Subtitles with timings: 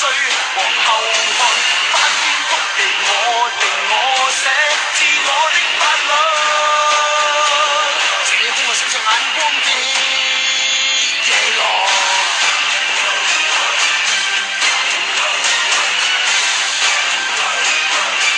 [0.00, 1.39] 最皇后。